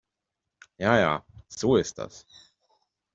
Ja 0.79 0.97
ja, 0.99 1.23
so 1.47 1.75
ist 1.77 1.95
das. 1.99 2.25